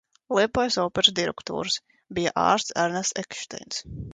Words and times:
Liepājas 0.35 0.77
operas 0.83 1.13
direktors 1.19 1.77
bija 2.19 2.35
ārsts 2.47 2.77
Ernests 2.87 3.21
Ekšteins. 3.25 3.87